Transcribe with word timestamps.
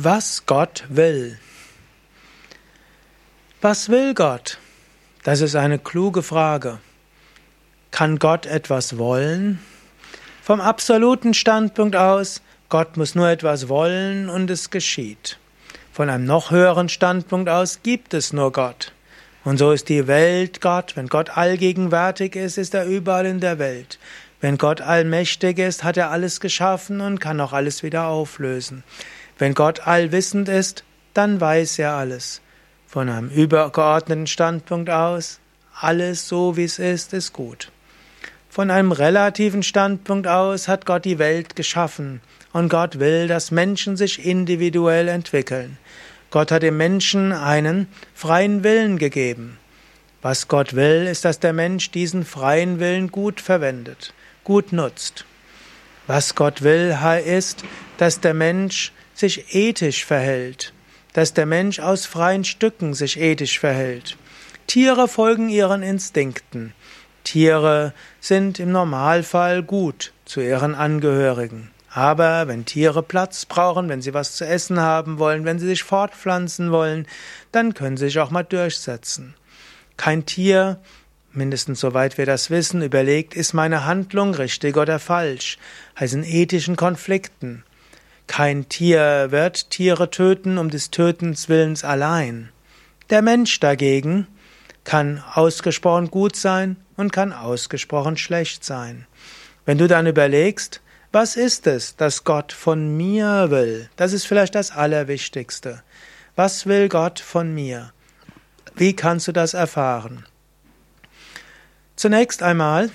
Was 0.00 0.46
Gott 0.46 0.84
will. 0.90 1.40
Was 3.60 3.88
will 3.88 4.14
Gott? 4.14 4.58
Das 5.24 5.40
ist 5.40 5.56
eine 5.56 5.80
kluge 5.80 6.22
Frage. 6.22 6.78
Kann 7.90 8.20
Gott 8.20 8.46
etwas 8.46 8.96
wollen? 8.96 9.58
Vom 10.40 10.60
absoluten 10.60 11.34
Standpunkt 11.34 11.96
aus, 11.96 12.42
Gott 12.68 12.96
muss 12.96 13.16
nur 13.16 13.28
etwas 13.28 13.68
wollen 13.68 14.28
und 14.28 14.48
es 14.50 14.70
geschieht. 14.70 15.36
Von 15.92 16.10
einem 16.10 16.26
noch 16.26 16.52
höheren 16.52 16.88
Standpunkt 16.88 17.48
aus 17.48 17.80
gibt 17.82 18.14
es 18.14 18.32
nur 18.32 18.52
Gott. 18.52 18.92
Und 19.42 19.58
so 19.58 19.72
ist 19.72 19.88
die 19.88 20.06
Welt 20.06 20.60
Gott. 20.60 20.94
Wenn 20.94 21.08
Gott 21.08 21.36
allgegenwärtig 21.36 22.36
ist, 22.36 22.56
ist 22.56 22.72
er 22.72 22.86
überall 22.86 23.26
in 23.26 23.40
der 23.40 23.58
Welt. 23.58 23.98
Wenn 24.40 24.58
Gott 24.58 24.80
allmächtig 24.80 25.58
ist, 25.58 25.82
hat 25.82 25.96
er 25.96 26.12
alles 26.12 26.38
geschaffen 26.38 27.00
und 27.00 27.18
kann 27.18 27.40
auch 27.40 27.52
alles 27.52 27.82
wieder 27.82 28.06
auflösen. 28.06 28.84
Wenn 29.38 29.54
Gott 29.54 29.86
allwissend 29.86 30.48
ist, 30.48 30.84
dann 31.14 31.40
weiß 31.40 31.78
er 31.78 31.92
alles. 31.92 32.40
Von 32.86 33.08
einem 33.08 33.30
übergeordneten 33.30 34.26
Standpunkt 34.26 34.90
aus, 34.90 35.40
alles 35.80 36.26
so 36.26 36.56
wie 36.56 36.64
es 36.64 36.78
ist, 36.78 37.12
ist 37.12 37.32
gut. 37.32 37.70
Von 38.50 38.70
einem 38.70 38.92
relativen 38.92 39.62
Standpunkt 39.62 40.26
aus 40.26 40.66
hat 40.66 40.86
Gott 40.86 41.04
die 41.04 41.18
Welt 41.18 41.54
geschaffen 41.54 42.20
und 42.52 42.68
Gott 42.68 42.98
will, 42.98 43.28
dass 43.28 43.50
Menschen 43.50 43.96
sich 43.96 44.24
individuell 44.24 45.06
entwickeln. 45.06 45.78
Gott 46.30 46.50
hat 46.50 46.62
dem 46.62 46.76
Menschen 46.76 47.32
einen 47.32 47.86
freien 48.14 48.64
Willen 48.64 48.98
gegeben. 48.98 49.58
Was 50.20 50.48
Gott 50.48 50.74
will, 50.74 51.06
ist, 51.06 51.24
dass 51.24 51.38
der 51.38 51.52
Mensch 51.52 51.90
diesen 51.92 52.24
freien 52.24 52.80
Willen 52.80 53.12
gut 53.12 53.40
verwendet, 53.40 54.12
gut 54.42 54.72
nutzt. 54.72 55.24
Was 56.08 56.34
Gott 56.34 56.62
will, 56.62 56.96
ist, 57.24 57.62
dass 57.98 58.20
der 58.20 58.34
Mensch 58.34 58.92
sich 59.18 59.54
ethisch 59.54 60.04
verhält, 60.04 60.72
dass 61.12 61.34
der 61.34 61.46
Mensch 61.46 61.80
aus 61.80 62.06
freien 62.06 62.44
Stücken 62.44 62.94
sich 62.94 63.18
ethisch 63.18 63.58
verhält. 63.58 64.16
Tiere 64.68 65.08
folgen 65.08 65.48
ihren 65.48 65.82
Instinkten. 65.82 66.72
Tiere 67.24 67.92
sind 68.20 68.60
im 68.60 68.70
Normalfall 68.70 69.62
gut 69.62 70.12
zu 70.24 70.40
ihren 70.40 70.74
Angehörigen. 70.74 71.70
Aber 71.90 72.46
wenn 72.46 72.64
Tiere 72.64 73.02
Platz 73.02 73.44
brauchen, 73.44 73.88
wenn 73.88 74.02
sie 74.02 74.14
was 74.14 74.36
zu 74.36 74.46
essen 74.46 74.78
haben 74.78 75.18
wollen, 75.18 75.44
wenn 75.44 75.58
sie 75.58 75.66
sich 75.66 75.82
fortpflanzen 75.82 76.70
wollen, 76.70 77.06
dann 77.50 77.74
können 77.74 77.96
sie 77.96 78.06
sich 78.06 78.20
auch 78.20 78.30
mal 78.30 78.44
durchsetzen. 78.44 79.34
Kein 79.96 80.26
Tier, 80.26 80.78
mindestens 81.32 81.80
soweit 81.80 82.18
wir 82.18 82.26
das 82.26 82.50
wissen, 82.50 82.82
überlegt, 82.82 83.34
ist 83.34 83.52
meine 83.52 83.84
Handlung 83.84 84.34
richtig 84.34 84.76
oder 84.76 85.00
falsch, 85.00 85.58
heißt 85.98 86.14
in 86.14 86.24
ethischen 86.24 86.76
Konflikten. 86.76 87.64
Kein 88.28 88.68
Tier 88.68 89.32
wird 89.32 89.70
Tiere 89.70 90.10
töten 90.10 90.58
um 90.58 90.70
des 90.70 90.92
Tötens 90.92 91.48
willens 91.48 91.82
allein. 91.82 92.50
Der 93.10 93.22
Mensch 93.22 93.58
dagegen 93.58 94.28
kann 94.84 95.24
ausgesprochen 95.34 96.10
gut 96.10 96.36
sein 96.36 96.76
und 96.96 97.12
kann 97.12 97.32
ausgesprochen 97.32 98.16
schlecht 98.16 98.64
sein. 98.64 99.06
Wenn 99.64 99.78
du 99.78 99.88
dann 99.88 100.06
überlegst, 100.06 100.80
was 101.10 101.36
ist 101.36 101.66
es, 101.66 101.96
das 101.96 102.22
Gott 102.24 102.52
von 102.52 102.96
mir 102.96 103.50
will? 103.50 103.88
Das 103.96 104.12
ist 104.12 104.26
vielleicht 104.26 104.54
das 104.54 104.70
Allerwichtigste. 104.70 105.82
Was 106.36 106.66
will 106.66 106.88
Gott 106.88 107.18
von 107.18 107.52
mir? 107.52 107.92
Wie 108.76 108.94
kannst 108.94 109.26
du 109.26 109.32
das 109.32 109.54
erfahren? 109.54 110.26
Zunächst 111.96 112.42
einmal 112.42 112.90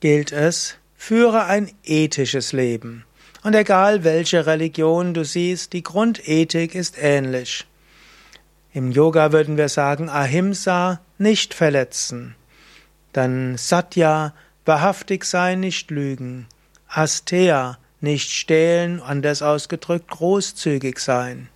gilt 0.00 0.32
es, 0.32 0.76
führe 0.96 1.46
ein 1.46 1.72
ethisches 1.82 2.52
Leben. 2.52 3.04
Und 3.44 3.54
egal 3.54 4.04
welche 4.04 4.46
Religion 4.46 5.12
du 5.12 5.22
siehst, 5.22 5.74
die 5.74 5.82
Grundethik 5.82 6.74
ist 6.74 6.96
ähnlich. 6.98 7.66
Im 8.72 8.90
Yoga 8.90 9.32
würden 9.32 9.58
wir 9.58 9.68
sagen 9.68 10.08
Ahimsa, 10.08 11.00
nicht 11.18 11.52
verletzen. 11.52 12.36
Dann 13.12 13.58
Satya, 13.58 14.32
wahrhaftig 14.64 15.26
sein, 15.26 15.60
nicht 15.60 15.90
lügen. 15.90 16.46
Asteya, 16.88 17.76
nicht 18.00 18.30
stehlen, 18.30 19.02
anders 19.02 19.42
ausgedrückt 19.42 20.08
großzügig 20.08 20.98
sein. 20.98 21.50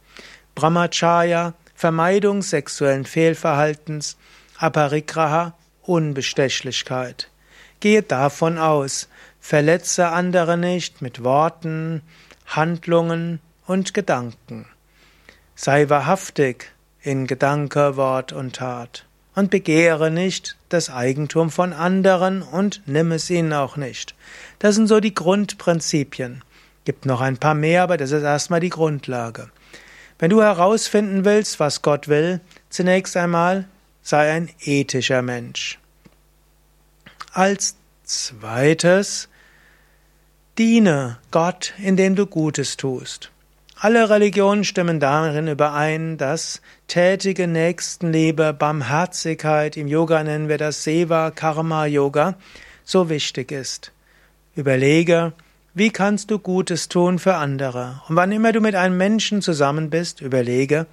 Brahmacharya, 0.54 1.54
Vermeidung 1.74 2.42
sexuellen 2.42 3.06
Fehlverhaltens. 3.06 4.18
Aparigraha, 4.58 5.56
Unbestechlichkeit. 5.82 7.30
Gehe 7.80 8.02
davon 8.02 8.58
aus, 8.58 9.08
Verletze 9.48 10.08
andere 10.08 10.58
nicht 10.58 11.00
mit 11.00 11.24
Worten, 11.24 12.02
Handlungen 12.44 13.40
und 13.66 13.94
Gedanken. 13.94 14.66
Sei 15.54 15.88
wahrhaftig 15.88 16.70
in 17.00 17.26
Gedanke, 17.26 17.96
Wort 17.96 18.34
und 18.34 18.56
Tat. 18.56 19.06
Und 19.34 19.50
begehre 19.50 20.10
nicht 20.10 20.58
das 20.68 20.90
Eigentum 20.90 21.50
von 21.50 21.72
anderen 21.72 22.42
und 22.42 22.82
nimm 22.84 23.10
es 23.10 23.30
ihnen 23.30 23.54
auch 23.54 23.78
nicht. 23.78 24.14
Das 24.58 24.74
sind 24.74 24.86
so 24.86 25.00
die 25.00 25.14
Grundprinzipien. 25.14 26.44
Gibt 26.84 27.06
noch 27.06 27.22
ein 27.22 27.38
paar 27.38 27.54
mehr, 27.54 27.84
aber 27.84 27.96
das 27.96 28.10
ist 28.10 28.24
erstmal 28.24 28.60
die 28.60 28.68
Grundlage. 28.68 29.48
Wenn 30.18 30.28
du 30.28 30.42
herausfinden 30.42 31.24
willst, 31.24 31.58
was 31.58 31.80
Gott 31.80 32.06
will, 32.06 32.42
zunächst 32.68 33.16
einmal 33.16 33.64
sei 34.02 34.30
ein 34.30 34.50
ethischer 34.60 35.22
Mensch. 35.22 35.78
Als 37.32 37.76
zweites 38.04 39.30
Diene 40.58 41.18
Gott, 41.30 41.72
indem 41.78 42.16
du 42.16 42.26
Gutes 42.26 42.76
tust. 42.76 43.30
Alle 43.76 44.10
Religionen 44.10 44.64
stimmen 44.64 44.98
darin 44.98 45.46
überein, 45.46 46.16
dass 46.16 46.60
tätige 46.88 47.46
Nächstenliebe, 47.46 48.52
Barmherzigkeit, 48.52 49.76
im 49.76 49.86
Yoga 49.86 50.24
nennen 50.24 50.48
wir 50.48 50.58
das 50.58 50.82
Seva 50.82 51.30
Karma 51.30 51.86
Yoga, 51.86 52.34
so 52.82 53.08
wichtig 53.08 53.52
ist. 53.52 53.92
Überlege, 54.56 55.32
wie 55.74 55.90
kannst 55.90 56.32
du 56.32 56.40
Gutes 56.40 56.88
tun 56.88 57.20
für 57.20 57.36
andere? 57.36 58.02
Und 58.08 58.16
wann 58.16 58.32
immer 58.32 58.50
du 58.50 58.60
mit 58.60 58.74
einem 58.74 58.96
Menschen 58.96 59.42
zusammen 59.42 59.90
bist, 59.90 60.20
überlege, 60.20 60.86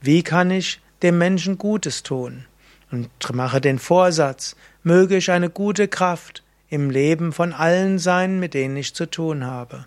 wie 0.00 0.22
kann 0.22 0.52
ich 0.52 0.80
dem 1.02 1.18
Menschen 1.18 1.58
Gutes 1.58 2.04
tun? 2.04 2.44
Und 2.92 3.10
mache 3.34 3.60
den 3.60 3.80
Vorsatz, 3.80 4.54
möge 4.84 5.16
ich 5.16 5.32
eine 5.32 5.50
gute 5.50 5.88
Kraft, 5.88 6.44
im 6.70 6.90
Leben 6.90 7.32
von 7.32 7.52
allen 7.52 7.98
sein, 7.98 8.38
mit 8.38 8.54
denen 8.54 8.76
ich 8.76 8.94
zu 8.94 9.06
tun 9.06 9.44
habe. 9.46 9.86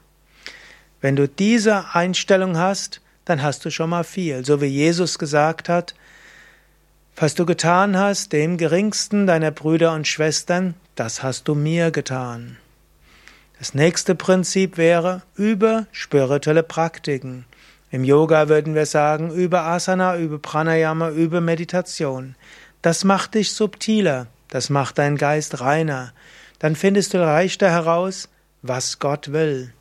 Wenn 1.00 1.16
du 1.16 1.28
diese 1.28 1.94
Einstellung 1.94 2.58
hast, 2.58 3.02
dann 3.26 3.42
hast 3.42 3.66
du 3.66 3.70
schon 3.70 3.90
mal 3.90 4.04
viel, 4.04 4.46
so 4.46 4.62
wie 4.62 4.68
Jesus 4.68 5.20
gesagt 5.20 5.70
hat, 5.70 5.96
was 7.16 7.36
du 7.36 7.46
getan 7.46 7.98
hast, 7.98 8.34
dem 8.34 8.58
geringsten 8.58 9.28
deiner 9.28 9.52
Brüder 9.52 9.94
und 9.94 10.08
Schwestern, 10.08 10.74
das 10.96 11.22
hast 11.22 11.48
du 11.48 11.56
mir 11.56 11.92
getan. 11.92 12.58
Das 13.60 13.76
nächste 13.76 14.16
Prinzip 14.16 14.78
wäre 14.78 15.22
über 15.36 15.86
spirituelle 15.92 16.64
Praktiken. 16.64 17.46
Im 17.92 18.04
Yoga 18.04 18.50
würden 18.50 18.74
wir 18.74 18.88
sagen, 18.88 19.30
über 19.32 19.64
Asana, 19.64 20.18
über 20.18 20.40
Pranayama, 20.40 21.10
über 21.10 21.42
Meditation. 21.42 22.36
Das 22.82 23.04
macht 23.04 23.36
dich 23.36 23.54
subtiler, 23.54 24.28
das 24.48 24.70
macht 24.70 24.98
deinen 24.98 25.18
Geist 25.18 25.62
reiner 25.62 26.14
dann 26.62 26.76
findest 26.76 27.16
du 27.16 27.18
leichter 27.18 27.72
heraus, 27.72 28.30
was 28.62 29.00
Gott 29.00 29.32
will. 29.32 29.74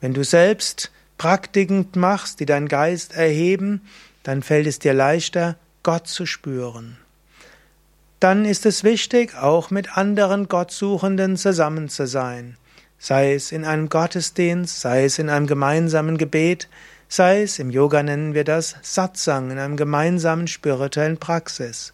Wenn 0.00 0.14
du 0.14 0.24
selbst 0.24 0.90
Praktiken 1.16 1.86
machst, 1.94 2.40
die 2.40 2.44
deinen 2.44 2.66
Geist 2.66 3.14
erheben, 3.14 3.82
dann 4.24 4.42
fällt 4.42 4.66
es 4.66 4.80
dir 4.80 4.94
leichter, 4.94 5.54
Gott 5.84 6.08
zu 6.08 6.26
spüren. 6.26 6.96
Dann 8.18 8.44
ist 8.44 8.66
es 8.66 8.82
wichtig, 8.82 9.36
auch 9.36 9.70
mit 9.70 9.96
anderen 9.96 10.48
Gottsuchenden 10.48 11.36
zusammen 11.36 11.88
zu 11.88 12.08
sein, 12.08 12.56
sei 12.98 13.34
es 13.34 13.52
in 13.52 13.64
einem 13.64 13.88
Gottesdienst, 13.88 14.80
sei 14.80 15.04
es 15.04 15.20
in 15.20 15.30
einem 15.30 15.46
gemeinsamen 15.46 16.18
Gebet, 16.18 16.68
sei 17.08 17.42
es, 17.42 17.60
im 17.60 17.70
Yoga 17.70 18.02
nennen 18.02 18.34
wir 18.34 18.42
das 18.42 18.74
Satsang, 18.82 19.52
in 19.52 19.58
einem 19.60 19.76
gemeinsamen 19.76 20.48
spirituellen 20.48 21.18
Praxis. 21.18 21.92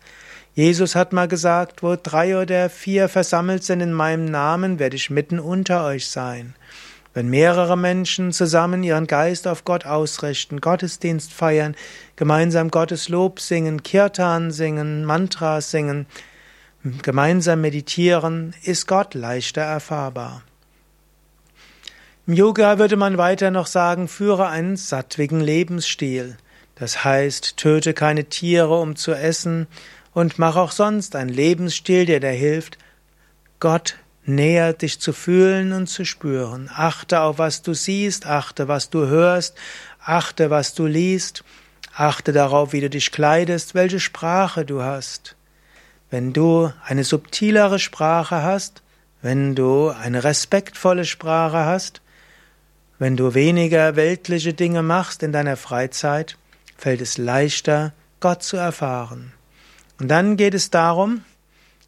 Jesus 0.59 0.97
hat 0.97 1.13
mal 1.13 1.29
gesagt, 1.29 1.85
wo 1.85 1.95
drei 1.95 2.37
oder 2.37 2.69
vier 2.69 3.09
versammelt 3.09 3.63
sind 3.63 3.81
in 3.81 3.93
meinem 3.93 4.25
Namen, 4.25 4.81
werde 4.81 4.97
ich 4.97 5.09
mitten 5.09 5.39
unter 5.39 5.85
euch 5.85 6.09
sein. 6.09 6.57
Wenn 7.15 7.29
mehrere 7.29 7.79
Menschen 7.79 8.33
zusammen 8.33 8.83
ihren 8.83 9.07
Geist 9.07 9.47
auf 9.47 9.65
Gott 9.65 9.87
ausrichten, 9.87 10.61
Gottesdienst 10.61 11.33
feiern, 11.33 11.77
gemeinsam 12.17 12.73
Gottes 12.73 13.09
Lob 13.09 13.39
singen, 13.39 13.85
Kirtan 13.85 14.51
singen, 14.51 15.05
Mantras 15.05 15.71
singen, 15.71 16.07
gemeinsam 17.03 17.61
meditieren, 17.61 18.53
ist 18.65 18.89
Gott 18.89 19.15
leichter 19.15 19.63
erfahrbar. 19.63 20.43
Im 22.27 22.35
Yoga 22.35 22.81
würde 22.81 22.97
man 22.97 23.17
weiter 23.17 23.53
noch 23.53 23.69
sagen, 23.69 24.09
führe 24.09 24.49
einen 24.49 24.77
sattwigen 24.77 25.41
Lebensstil. 25.41 26.37
Das 26.75 27.05
heißt, 27.05 27.59
töte 27.59 27.95
keine 27.95 28.25
Tiere, 28.25 28.81
um 28.81 28.97
zu 28.97 29.13
essen, 29.13 29.69
und 30.19 30.37
mach 30.37 30.57
auch 30.57 30.73
sonst 30.73 31.15
einen 31.15 31.31
Lebensstil, 31.31 32.05
der 32.05 32.19
dir 32.19 32.31
hilft, 32.31 32.77
Gott 33.61 33.95
näher 34.25 34.73
dich 34.73 34.99
zu 34.99 35.13
fühlen 35.13 35.73
und 35.73 35.87
zu 35.87 36.05
spüren. 36.05 36.69
Achte 36.75 37.21
auf, 37.21 37.39
was 37.39 37.63
du 37.63 37.73
siehst, 37.73 38.27
achte, 38.27 38.67
was 38.67 38.91
du 38.91 39.07
hörst, 39.07 39.57
achte, 40.01 40.51
was 40.51 40.75
du 40.75 40.87
liest, 40.87 41.45
achte 41.95 42.33
darauf, 42.33 42.73
wie 42.73 42.81
du 42.81 42.91
dich 42.91 43.13
kleidest, 43.13 43.77
welche 43.77 44.01
Sprache 44.01 44.65
du 44.65 44.83
hast. 44.83 45.37
Wenn 46.11 46.33
du 46.33 46.73
eine 46.85 47.05
subtilere 47.05 47.79
Sprache 47.79 48.43
hast, 48.43 48.83
wenn 49.23 49.55
du 49.55 49.91
eine 49.91 50.25
respektvolle 50.25 51.05
Sprache 51.05 51.65
hast, 51.65 52.03
wenn 52.99 53.17
du 53.17 53.35
weniger 53.35 53.95
weltliche 53.95 54.53
Dinge 54.53 54.83
machst 54.83 55.23
in 55.23 55.31
deiner 55.31 55.57
Freizeit, 55.57 56.37
fällt 56.77 57.03
es 57.03 57.19
leichter, 57.19 57.93
Gott 58.19 58.43
zu 58.43 58.57
erfahren. 58.57 59.33
Und 60.01 60.09
dann 60.09 60.37
geht 60.37 60.55
es 60.55 60.71
darum, 60.71 61.23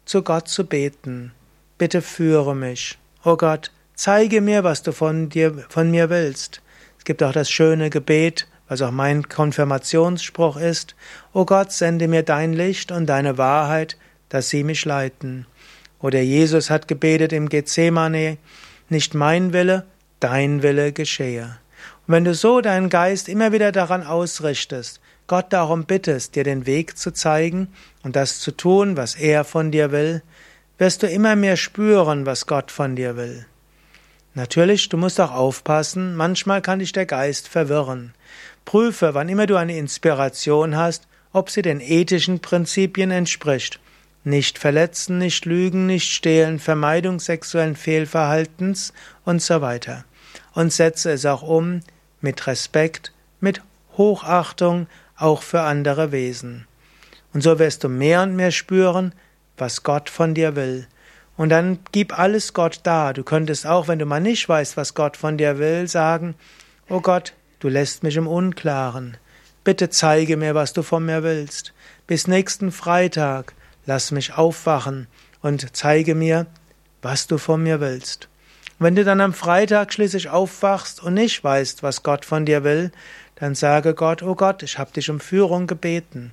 zu 0.05 0.21
Gott 0.21 0.47
zu 0.47 0.65
beten. 0.65 1.31
Bitte 1.77 2.01
führe 2.01 2.55
mich. 2.55 2.97
O 3.23 3.31
oh 3.31 3.37
Gott, 3.37 3.71
zeige 3.95 4.41
mir, 4.41 4.63
was 4.63 4.83
du 4.83 4.91
von 4.91 5.29
dir, 5.29 5.65
von 5.69 5.89
mir 5.89 6.09
willst. 6.09 6.61
Es 6.97 7.05
gibt 7.05 7.23
auch 7.23 7.31
das 7.31 7.49
schöne 7.49 7.89
Gebet, 7.89 8.47
was 8.67 8.81
auch 8.81 8.91
mein 8.91 9.27
Konfirmationsspruch 9.27 10.57
ist. 10.57 10.95
O 11.33 11.41
oh 11.41 11.45
Gott, 11.45 11.71
sende 11.71 12.07
mir 12.07 12.23
dein 12.23 12.53
Licht 12.53 12.91
und 12.91 13.05
deine 13.07 13.37
Wahrheit, 13.37 13.97
dass 14.29 14.49
sie 14.49 14.63
mich 14.63 14.85
leiten. 14.85 15.45
Oder 15.99 16.21
Jesus 16.21 16.69
hat 16.69 16.87
gebetet 16.87 17.31
im 17.31 17.47
Gethsemane, 17.47 18.37
nicht 18.89 19.13
mein 19.13 19.53
Wille, 19.53 19.85
dein 20.19 20.63
Wille 20.63 20.91
geschehe. 20.91 21.57
Und 22.07 22.13
wenn 22.13 22.23
du 22.25 22.33
so 22.33 22.61
deinen 22.61 22.89
Geist 22.89 23.29
immer 23.29 23.51
wieder 23.51 23.71
daran 23.71 24.03
ausrichtest, 24.03 24.99
Gott 25.31 25.53
darum 25.53 25.85
bittest, 25.85 26.35
dir 26.35 26.43
den 26.43 26.65
Weg 26.65 26.97
zu 26.97 27.09
zeigen 27.09 27.69
und 28.03 28.17
das 28.17 28.41
zu 28.41 28.51
tun, 28.51 28.97
was 28.97 29.15
er 29.15 29.45
von 29.45 29.71
dir 29.71 29.93
will, 29.93 30.23
wirst 30.77 31.03
du 31.03 31.07
immer 31.07 31.37
mehr 31.37 31.55
spüren, 31.55 32.25
was 32.25 32.47
Gott 32.47 32.69
von 32.69 32.97
dir 32.97 33.15
will. 33.15 33.45
Natürlich, 34.33 34.89
du 34.89 34.97
musst 34.97 35.21
auch 35.21 35.31
aufpassen, 35.31 36.17
manchmal 36.17 36.61
kann 36.61 36.79
dich 36.79 36.91
der 36.91 37.05
Geist 37.05 37.47
verwirren. 37.47 38.13
Prüfe, 38.65 39.13
wann 39.13 39.29
immer 39.29 39.47
du 39.47 39.55
eine 39.55 39.77
Inspiration 39.77 40.75
hast, 40.75 41.07
ob 41.31 41.49
sie 41.49 41.61
den 41.61 41.79
ethischen 41.79 42.41
Prinzipien 42.41 43.11
entspricht. 43.11 43.79
Nicht 44.25 44.59
verletzen, 44.59 45.17
nicht 45.17 45.45
lügen, 45.45 45.85
nicht 45.85 46.11
stehlen, 46.11 46.59
Vermeidung 46.59 47.21
sexuellen 47.21 47.77
Fehlverhaltens 47.77 48.91
und 49.23 49.41
so 49.41 49.61
weiter 49.61 50.03
und 50.55 50.73
setze 50.73 51.09
es 51.09 51.25
auch 51.25 51.41
um 51.41 51.79
mit 52.19 52.47
Respekt, 52.47 53.13
mit 53.39 53.61
Hochachtung 53.95 54.87
auch 55.21 55.41
für 55.41 55.61
andere 55.61 56.11
Wesen. 56.11 56.67
Und 57.33 57.41
so 57.41 57.59
wirst 57.59 57.83
du 57.83 57.89
mehr 57.89 58.23
und 58.23 58.35
mehr 58.35 58.51
spüren, 58.51 59.13
was 59.57 59.83
Gott 59.83 60.09
von 60.09 60.33
dir 60.33 60.55
will. 60.55 60.87
Und 61.37 61.49
dann 61.49 61.79
gib 61.91 62.17
alles 62.17 62.53
Gott 62.53 62.81
da. 62.83 63.13
Du 63.13 63.23
könntest 63.23 63.65
auch, 63.65 63.87
wenn 63.87 63.99
du 63.99 64.05
mal 64.05 64.19
nicht 64.19 64.47
weißt, 64.47 64.77
was 64.77 64.93
Gott 64.93 65.17
von 65.17 65.37
dir 65.37 65.57
will, 65.57 65.87
sagen, 65.87 66.35
Oh 66.89 66.99
Gott, 66.99 67.33
du 67.59 67.69
lässt 67.69 68.03
mich 68.03 68.17
im 68.17 68.27
Unklaren. 68.27 69.17
Bitte 69.63 69.89
zeige 69.89 70.37
mir, 70.37 70.55
was 70.55 70.73
du 70.73 70.83
von 70.83 71.05
mir 71.05 71.23
willst. 71.23 71.73
Bis 72.07 72.27
nächsten 72.27 72.71
Freitag 72.71 73.53
lass 73.85 74.11
mich 74.11 74.33
aufwachen 74.33 75.07
und 75.41 75.75
zeige 75.75 76.15
mir, 76.15 76.47
was 77.01 77.27
du 77.27 77.37
von 77.37 77.63
mir 77.63 77.79
willst. 77.79 78.27
Wenn 78.79 78.95
du 78.95 79.03
dann 79.03 79.21
am 79.21 79.33
Freitag 79.33 79.93
schließlich 79.93 80.29
aufwachst 80.29 81.03
und 81.03 81.13
nicht 81.13 81.43
weißt, 81.43 81.83
was 81.83 82.03
Gott 82.03 82.25
von 82.25 82.45
dir 82.45 82.63
will, 82.63 82.91
dann 83.41 83.55
sage 83.55 83.95
Gott, 83.95 84.21
oh 84.21 84.35
Gott, 84.35 84.61
ich 84.61 84.77
habe 84.77 84.91
dich 84.91 85.09
um 85.09 85.19
Führung 85.19 85.65
gebeten. 85.65 86.31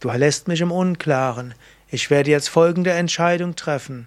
Du 0.00 0.10
lässt 0.10 0.48
mich 0.48 0.60
im 0.60 0.70
Unklaren. 0.70 1.54
Ich 1.88 2.10
werde 2.10 2.30
jetzt 2.30 2.50
folgende 2.50 2.90
Entscheidung 2.90 3.56
treffen. 3.56 4.06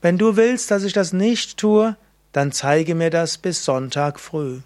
Wenn 0.00 0.16
du 0.16 0.36
willst, 0.36 0.70
dass 0.70 0.84
ich 0.84 0.94
das 0.94 1.12
nicht 1.12 1.58
tue, 1.58 1.96
dann 2.32 2.50
zeige 2.50 2.94
mir 2.94 3.10
das 3.10 3.36
bis 3.36 3.62
Sonntag 3.62 4.18
früh. 4.18 4.60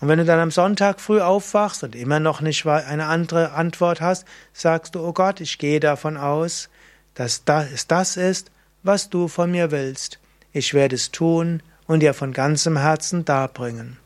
Und 0.00 0.06
wenn 0.06 0.20
du 0.20 0.24
dann 0.24 0.38
am 0.38 0.52
Sonntag 0.52 1.00
früh 1.00 1.20
aufwachst 1.20 1.82
und 1.82 1.96
immer 1.96 2.20
noch 2.20 2.40
nicht 2.40 2.64
eine 2.64 3.06
andere 3.06 3.50
Antwort 3.50 4.00
hast, 4.00 4.24
sagst 4.52 4.94
du, 4.94 5.04
oh 5.04 5.12
Gott, 5.12 5.40
ich 5.40 5.58
gehe 5.58 5.80
davon 5.80 6.16
aus, 6.16 6.68
dass 7.14 7.44
das 7.44 7.88
das 7.88 8.16
ist, 8.16 8.52
was 8.84 9.10
du 9.10 9.26
von 9.26 9.50
mir 9.50 9.72
willst. 9.72 10.20
Ich 10.52 10.74
werde 10.74 10.94
es 10.94 11.10
tun 11.10 11.60
und 11.88 12.00
dir 12.04 12.14
von 12.14 12.32
ganzem 12.32 12.76
Herzen 12.76 13.24
darbringen. 13.24 13.96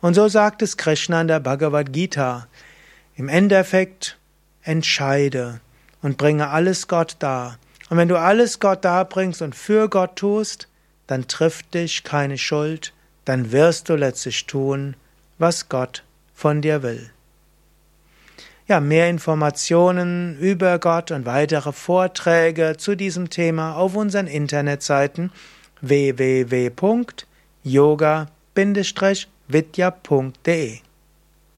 Und 0.00 0.14
so 0.14 0.28
sagt 0.28 0.62
es 0.62 0.76
Krishna 0.76 1.20
in 1.20 1.28
der 1.28 1.40
Bhagavad 1.40 1.92
Gita. 1.92 2.46
Im 3.16 3.28
Endeffekt 3.28 4.16
entscheide 4.62 5.60
und 6.02 6.18
bringe 6.18 6.50
alles 6.50 6.86
Gott 6.86 7.16
dar. 7.18 7.58
Und 7.90 7.96
wenn 7.96 8.08
du 8.08 8.18
alles 8.18 8.60
Gott 8.60 8.84
darbringst 8.84 9.42
und 9.42 9.54
für 9.54 9.88
Gott 9.88 10.16
tust, 10.16 10.68
dann 11.06 11.26
trifft 11.26 11.74
dich 11.74 12.04
keine 12.04 12.38
Schuld, 12.38 12.92
dann 13.24 13.50
wirst 13.50 13.88
du 13.88 13.96
letztlich 13.96 14.46
tun, 14.46 14.94
was 15.38 15.68
Gott 15.68 16.04
von 16.34 16.62
dir 16.62 16.82
will. 16.82 17.10
Ja, 18.68 18.80
mehr 18.80 19.08
Informationen 19.08 20.38
über 20.38 20.78
Gott 20.78 21.10
und 21.10 21.24
weitere 21.24 21.72
Vorträge 21.72 22.76
zu 22.76 22.94
diesem 22.94 23.30
Thema 23.30 23.74
auf 23.76 23.96
unseren 23.96 24.26
Internetseiten 24.26 25.32
www.yoga-vidya.de 29.50 30.87